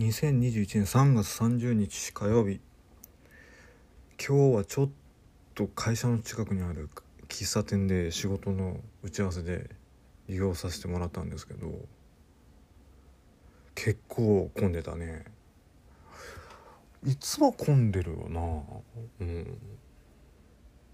[0.00, 2.58] 2021年3月30日火曜日
[4.18, 4.90] 今日はちょっ
[5.54, 6.88] と会社の近くにある
[7.28, 9.68] 喫茶店で仕事の打ち合わせで
[10.26, 11.70] 利用させてもらったんですけど
[13.74, 15.26] 結構混んでたね。
[17.04, 18.40] いつも混んでるよな。
[19.20, 19.58] うん。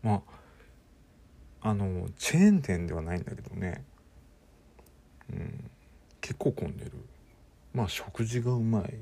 [0.03, 0.23] ま
[1.63, 3.85] ああのチェーン店ではないんだけどね。
[5.33, 5.71] うん。
[6.21, 6.91] 結構混んでる。
[7.77, 8.95] まあ食事がうまい。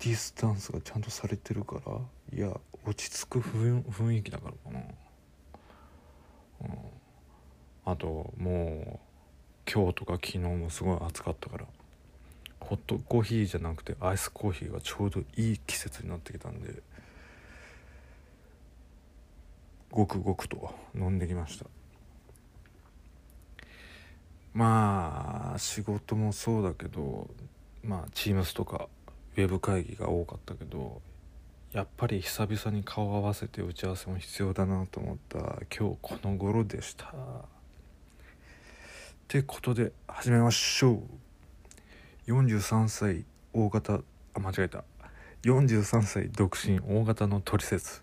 [0.00, 1.98] ディスタンスがちゃんとされてるから
[2.36, 2.54] いや
[2.84, 4.84] 落ち着く雰囲気だからかな、
[6.62, 6.68] うん、
[7.86, 9.00] あとも
[9.66, 11.64] う今日とか昨日もすごい暑かったから
[12.60, 16.82] ホットコーヒーじゃなくてアイスコーヒーがちょうどいい季節になってきたんで
[19.90, 21.66] ごくごくと飲んできました。
[24.54, 27.28] まあ仕事もそうだけど
[27.82, 28.88] まあ Teams とか
[29.36, 31.02] ウェブ会議が多かったけど
[31.72, 35.38] やっぱり久々に顔を合わせて打ち合わせも必要だなと思った
[35.76, 37.06] 今日この頃でした。
[37.06, 37.10] っ
[39.26, 41.02] てことで始めましょ
[42.28, 42.30] う。
[42.30, 44.00] 43歳大型
[44.34, 44.84] あ間違えた。
[45.42, 48.02] 43歳独身大型のトリセツ。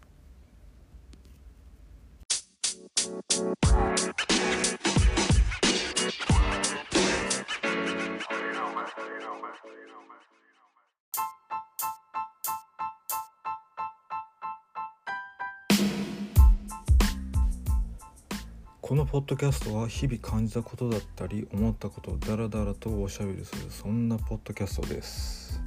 [18.91, 25.63] このポッドキャストは日々感じたことだったり思ったことをダラダラとおしゃべりするそんなポッドキャストです。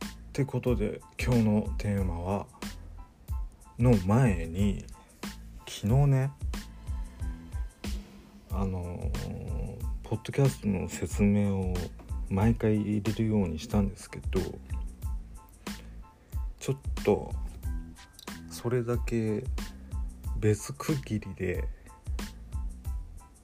[0.00, 2.46] ってことで今日のテーマは
[3.78, 4.84] の前に
[5.68, 6.32] 昨日ね
[8.50, 9.12] あの
[10.02, 11.74] ポッドキャストの説明を
[12.28, 14.40] 毎回入れるようにしたんですけど
[16.58, 17.32] ちょっと
[18.50, 19.44] それだけ
[20.40, 21.64] 別区切りで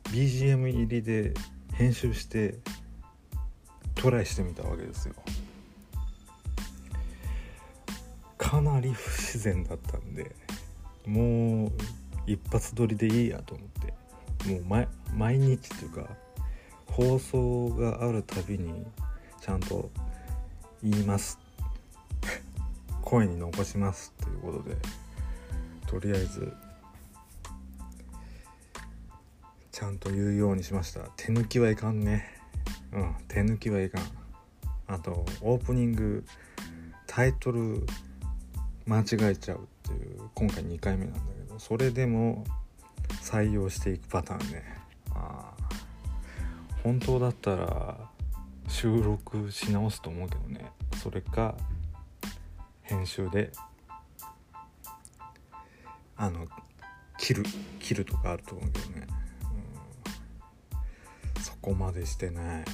[0.05, 1.34] BGM 入りで
[1.72, 2.55] 編集して
[3.97, 5.15] トライしてみたわけですよ。
[8.38, 10.37] かなり不自然だったんで
[11.06, 11.72] もう
[12.27, 13.69] 一発撮りでいいやと思っ
[14.44, 16.09] てもう毎毎日っていうか
[16.87, 18.84] 放送があるたびに
[19.41, 19.91] ちゃんと
[20.82, 21.38] 言います。
[23.03, 24.76] 声に残しますということで
[25.87, 26.53] とりあえず
[29.84, 31.00] ちゃんと言うようにしました。
[31.14, 32.24] 手抜きはいかんね。
[32.94, 34.02] うん手抜きはいかん。
[34.86, 36.24] あとオープニング
[37.06, 37.84] タイトル
[38.86, 42.44] 間違えちゃうっていう今回2回目なんだけどそれでも
[43.20, 44.64] 採用していくパターンね。
[45.10, 45.52] あ
[46.82, 47.98] 本当だったら
[48.68, 50.72] 収録し直すと思うけどね。
[51.02, 51.54] それか
[52.80, 53.52] 編集で
[56.16, 56.46] あの
[57.18, 57.42] 切る
[57.80, 59.23] 切るとかあると思うけどね。
[61.64, 62.64] こまでしてない。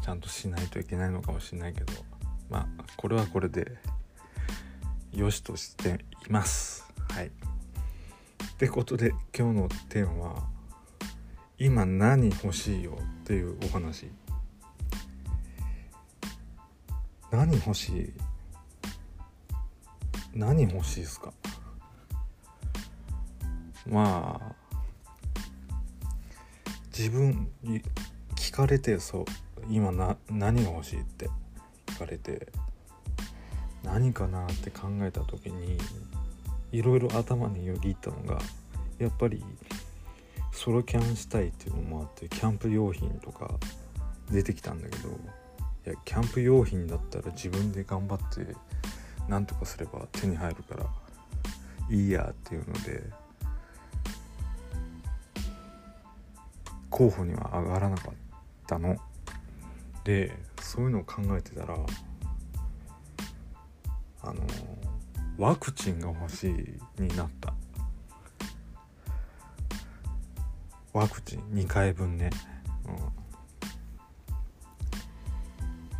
[0.00, 1.92] ちゃんとしないといけないのかもしれないけど。
[2.48, 3.78] まあこれはこれで
[5.12, 6.88] よしとしています。
[7.08, 7.26] はい。
[7.26, 7.30] っ
[8.58, 10.44] てことで今日のテーマは
[11.58, 14.08] 「今何欲しいよ」っていうお話。
[17.32, 18.14] 何欲しい？
[20.32, 21.32] 何欲しいですか？
[23.84, 24.53] まあ
[26.96, 27.82] 自分に
[28.36, 29.24] 聞かれてそう
[29.68, 31.28] 今な何が欲しいって
[31.86, 32.48] 聞かれて
[33.82, 35.76] 何かなって考えた時に
[36.70, 38.40] いろいろ頭によぎったのが
[38.98, 39.42] やっぱり
[40.52, 43.50] ソロキャンしたいっていうのもあってキャンプ用品とか
[44.30, 48.54] 出てきたんだけどいやキャンプ用品だったら自分で頑張って
[49.28, 50.86] なんとかすれば手に入るから
[51.90, 53.02] いいやっていうので
[56.96, 58.14] 候補には上がらなかっ
[58.68, 58.96] たの。
[60.04, 61.74] でそういうのを考えてたら
[64.22, 64.34] あの
[65.36, 67.52] ワクチンが欲しいになった。
[70.92, 72.30] ワクチン2回分ね、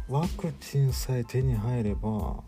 [0.09, 2.45] うん、ワクチンさえ手に入ればも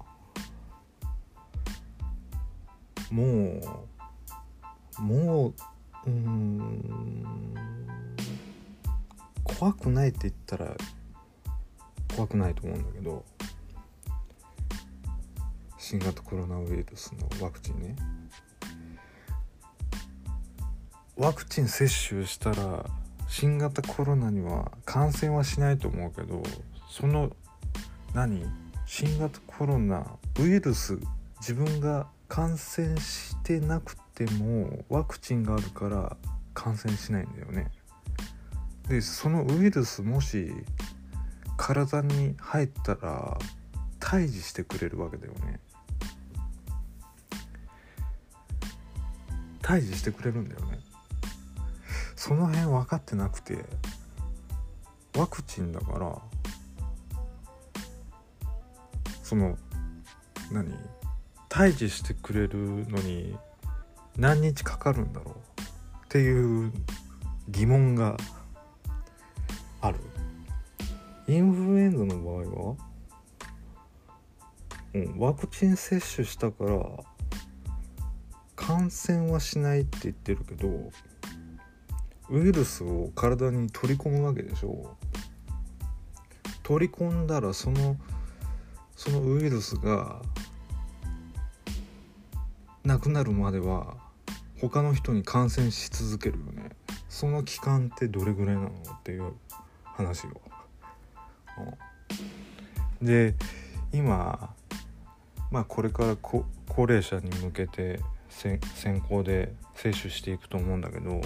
[5.01, 5.55] うもう
[6.07, 7.86] うん
[9.59, 10.77] 怖くないって言ったら
[12.15, 13.25] 怖くないと思うんだけど
[15.79, 17.97] 新型コロナウイルスのワクチンね。
[21.17, 22.85] ワクチン接種したら
[23.29, 26.43] 新型コロナには感染はしないと思うけど
[26.91, 27.31] その
[28.15, 28.45] 何？
[28.85, 30.07] 新型コロナ
[30.39, 30.99] ウイルス
[31.41, 36.17] 自分が感染してなくてもワクチンがあるから
[36.53, 37.71] 感染しないんだよね。
[38.89, 40.53] でそのウイルスもし
[41.57, 43.39] 体に入ったら
[43.99, 45.61] 退治してくれるわけだよね。
[49.63, 50.79] 退治してくれるんだよね。
[52.15, 53.65] その辺分かってなくて
[55.17, 56.19] ワクチンだから
[59.23, 59.59] その
[60.53, 60.73] 何
[61.49, 63.37] 退治してくれるのに
[64.17, 65.35] 何日かかるんだろう
[66.05, 66.73] っていう
[67.49, 68.17] 疑問が
[69.81, 69.99] ある？
[71.29, 72.77] インフルエンザの場合は、
[74.95, 76.81] うん、ワクチン接種したから
[78.55, 80.69] 感染はしないって言ってるけど
[82.31, 84.97] ウイルスを体に取り込むわけでしょ。
[86.63, 87.97] 取り込んだらその
[88.97, 90.21] そのウイルスが
[92.83, 93.97] なくなるまでは
[94.61, 96.71] 他の人に感染し続けるよね。
[97.09, 98.69] その期間ってどれぐらいなの？
[98.69, 99.35] っていう
[99.97, 100.31] 話を。
[103.01, 103.35] で
[103.93, 104.55] 今
[105.51, 106.45] まあこれから高
[106.77, 108.61] 齢者に向けて先
[109.01, 111.21] 行で接種していくと思うんだけど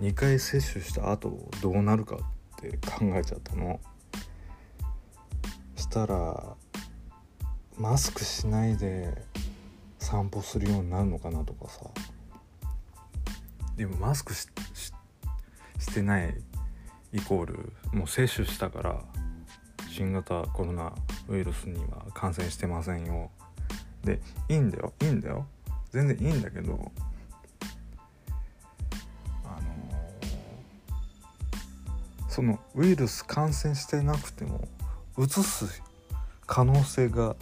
[0.00, 2.18] 2回接種した後どうなるかっ
[2.60, 3.80] て考えちゃったの。
[5.76, 6.56] したら
[7.76, 9.22] マスクしないで
[9.98, 11.80] 散歩するようになるのかなとかさ
[13.76, 14.46] でもマスクし
[15.84, 16.34] してない
[17.12, 19.00] イコールもう接種したから
[19.88, 20.92] 新型コロナ
[21.28, 23.30] ウイルスには感染してませんよ。
[24.02, 24.92] でいいんだよ。
[25.00, 25.46] いいんだよ。
[25.92, 26.90] 全然いいんだけど
[29.44, 34.66] あのー、そのウイルス感染してなくても
[35.16, 35.82] 移す
[36.46, 37.36] 可能性が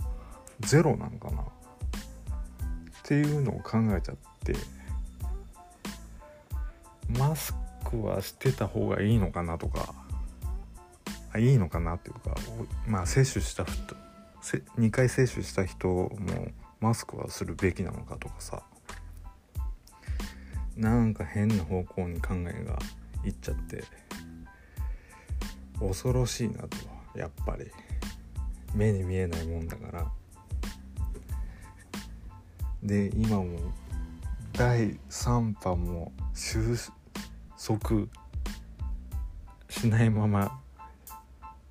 [0.61, 1.43] ゼロなんかな。
[1.43, 1.45] っ
[3.05, 4.55] ていうのを考えちゃって
[7.19, 7.55] マス
[8.01, 9.95] はしてた方がいいのかなとか
[11.33, 12.37] あいいのかなっていうか
[12.87, 13.97] まあ接種した人
[14.79, 16.11] 2回接種した人も
[16.81, 18.63] マスクはするべきなのかとかさ。
[20.75, 22.79] なんか変な方向に考えが
[23.25, 23.85] いっちゃって
[25.79, 26.69] 恐ろしいなと
[27.15, 27.71] やっぱり。
[28.75, 30.11] 目に見えないもんだから。
[32.83, 33.59] で今も
[34.53, 36.77] 第3波も収
[37.65, 38.09] 束
[39.69, 40.61] しないまま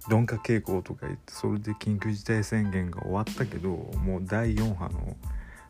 [0.07, 5.17] 鈍化傾向とか言ってそれで緊急事態宣言が終わったけどもう第4波の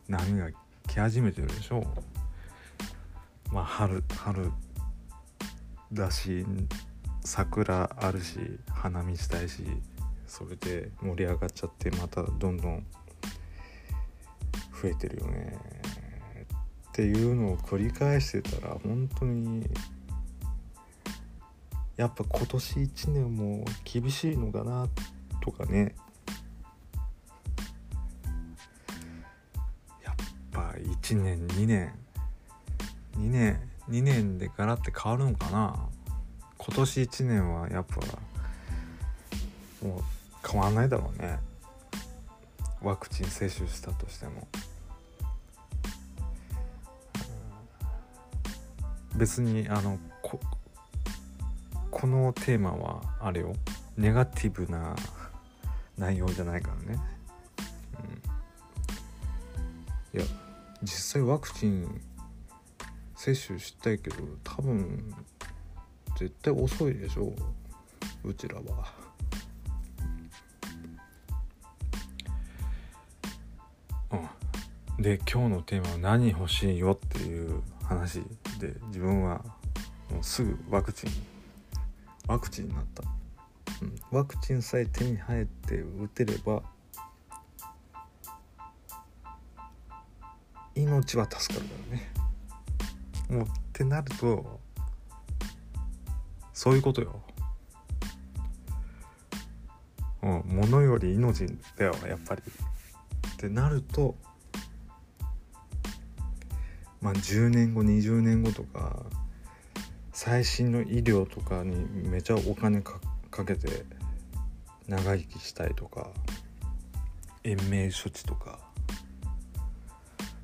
[0.08, 0.50] 波が
[0.86, 1.84] 来始めてるでしょ。
[3.52, 4.50] まあ春春
[5.92, 6.46] だし
[7.24, 8.38] 桜あるし
[8.70, 9.64] 花見したいし
[10.26, 12.86] それで盛り上がっちゃってまたどんどん
[14.80, 15.58] 増えてるよね。
[16.88, 19.66] っていうのを繰り返してたら本当に
[21.96, 24.88] やっぱ今年1年も厳しいのかな
[25.40, 25.94] とかね。
[30.02, 30.14] やっ
[30.50, 31.92] ぱ1年2年。
[33.16, 33.60] 2年
[33.90, 35.88] 2年でガラって変わるのかな。
[36.56, 37.96] 今年1年はやっぱ
[39.86, 40.02] もう
[40.48, 41.38] 変わんないだろうね。
[42.80, 44.48] ワクチン接種したとしても。
[49.14, 49.98] 別にあの
[52.02, 53.54] このテーマはあれよ？
[53.96, 54.96] ネガティブな
[55.96, 56.98] 内容じゃないからね、
[60.12, 60.28] うん、いや
[60.82, 62.00] 実際ワクチン
[63.14, 65.14] 接種したいけど多分
[66.18, 67.32] 絶対遅いでしょ
[68.24, 68.30] う。
[68.30, 68.92] うちらは。
[74.98, 78.22] で今日のテーマは何欲しいよっていう話
[78.58, 79.44] で自分は
[80.10, 81.10] もうすぐワクチン
[82.26, 83.02] ワクチンになった、
[83.82, 86.62] うん、ワクチンさえ手に入って打てれば
[90.74, 92.12] 命は助かるからね。
[93.28, 94.60] もうってなると
[96.52, 97.20] そういうことよ。
[100.22, 102.42] うん、物より命だよやっぱり。
[102.42, 104.14] ってなると
[107.02, 109.02] まあ、10年後20年後とか
[110.24, 113.00] 最新の医療とかにめちゃお金か
[113.44, 113.84] けて
[114.86, 116.10] 長生きしたいとか
[117.42, 118.60] 延命処置とか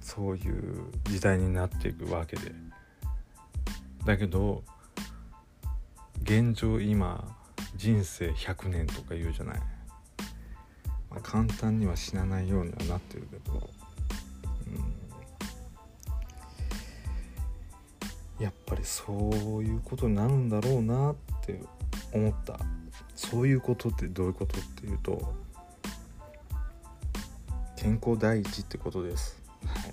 [0.01, 2.51] そういう時代になっていくわけで。
[4.05, 4.65] だけど
[6.25, 7.37] 現状今
[7.77, 9.59] 人生100年とか言うじゃない、
[11.09, 13.71] まあ、簡単には死なないようにはなってるけど、
[18.39, 21.61] やっぱりそういうことになるんだろうなって
[22.13, 22.59] 思った。
[23.15, 25.35] そういうことってどういうことっていうと
[27.77, 29.43] 健康第一ってことです。
[29.67, 29.93] はい、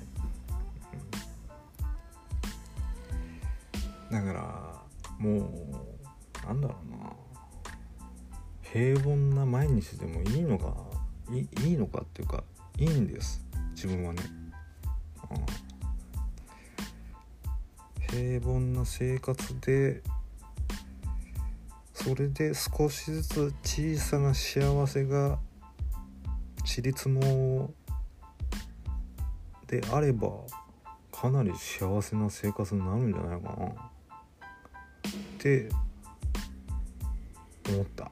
[4.12, 4.84] うん、だから
[5.18, 5.40] も
[6.44, 6.96] うなんだろうな。
[8.62, 10.76] 平凡な毎日でもいいのか
[11.32, 12.44] いいいのかっていうか
[12.78, 13.44] いいんです。
[13.74, 14.22] 自分はね、
[18.16, 20.02] 平凡な生活で
[21.94, 25.38] それで少しずつ小さな幸せが
[26.64, 27.74] ちりつも
[29.68, 30.30] であれば
[31.12, 33.66] かなり幸せな生活になるんじゃないかな。
[33.66, 33.72] っ
[35.38, 35.70] て
[37.68, 38.12] 思った、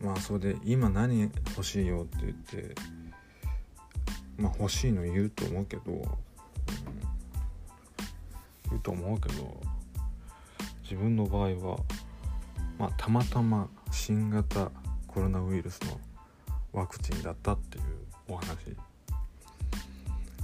[0.00, 2.93] うん、まあそれで今何欲しいよって言って
[4.36, 6.00] まあ欲しいの言うと思うけど、うん、
[8.70, 9.60] 言うと思うけど
[10.82, 11.78] 自分の場合は
[12.78, 14.70] まあたまたま新型
[15.06, 16.00] コロナウイルスの
[16.72, 17.84] ワクチンだったっていう
[18.28, 18.76] お話。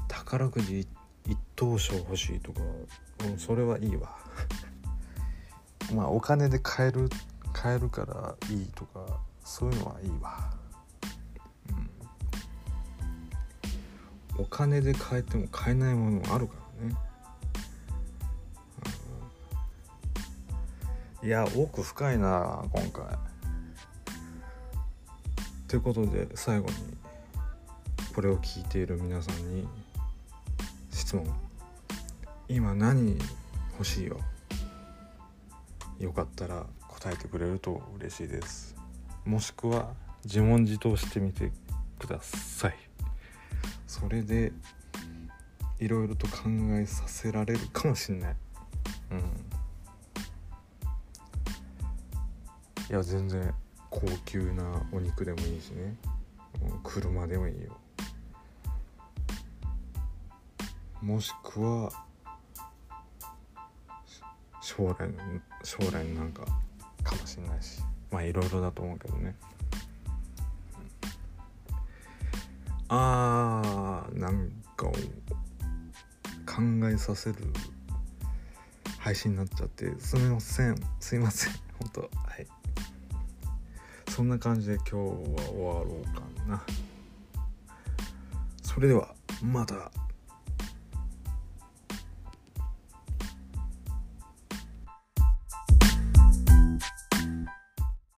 [0.06, 0.86] 宝くじ
[1.26, 2.60] 一等賞欲しいとか、
[3.24, 4.16] うん、それはいいわ。
[5.94, 7.08] まあお金で買える
[7.52, 10.54] 買えるからいいとかそういうのはいいわ、
[14.40, 16.94] お金で買えても買えないものもあるからね、
[21.22, 23.04] いや奥深いな今回。
[25.68, 26.74] ということで最後に
[28.14, 29.68] これを聞いている皆さんに
[30.90, 31.26] 質問。
[32.48, 33.18] 今何
[33.74, 34.18] 欲しいよ？
[35.98, 38.74] よかったら答えてくれると嬉しいです。
[39.26, 39.92] もしくは
[40.24, 41.52] 自問自答してみて
[41.98, 42.89] ください。
[43.90, 44.52] それで
[45.80, 46.44] いろいろと考
[46.78, 48.36] えさせられるかもしんない。
[49.10, 49.18] うん。
[49.18, 49.22] い
[52.88, 53.52] や全然
[53.90, 55.96] 高級なお肉でもいいしね。
[56.84, 57.76] 車でもいいよ。
[61.02, 61.90] もしくは
[64.62, 65.18] 将来の
[65.64, 66.44] 将来のなんか
[67.02, 67.82] かもしれないし。
[68.12, 69.34] まあいろいろだと思うけどね、
[72.88, 73.62] あ
[76.60, 77.36] 考えさせる
[78.98, 80.76] 配信になっちゃってすみません。
[81.00, 81.54] すいません。
[81.80, 82.00] 本当。
[82.02, 82.46] はい。
[84.10, 86.62] そんな感じで今日は終わろうかな。
[88.62, 89.90] それではまた。